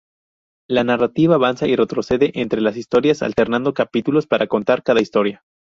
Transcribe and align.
La 0.67 0.83
narrativa 0.83 1.35
avanza 1.35 1.67
y 1.67 1.75
retrocede 1.75 2.31
entre 2.33 2.59
las 2.59 2.75
historias, 2.75 3.21
alternando 3.21 3.75
capítulos 3.75 4.25
para 4.25 4.47
contar 4.47 4.81
cada 4.81 4.99
historia. 4.99 5.43